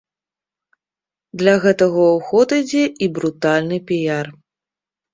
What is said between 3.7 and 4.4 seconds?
піяр.